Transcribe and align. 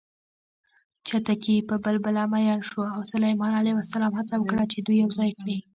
چتکي 1.07 1.55
په 1.69 1.75
بلبله 1.83 2.23
مین 2.31 2.59
شو 2.69 2.81
او 2.93 3.01
سلیمان 3.11 3.51
ع 3.57 3.61
هڅه 4.17 4.35
وکړه 4.37 4.63
چې 4.71 4.77
دوی 4.79 4.97
یوځای 5.03 5.31
کړي 5.39 5.57